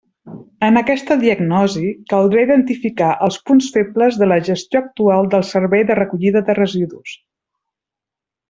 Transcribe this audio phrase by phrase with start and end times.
[0.67, 5.99] En aquesta diagnosi caldrà identificar els punts febles de la gestió actual del servei de
[6.03, 7.17] recollida de residus.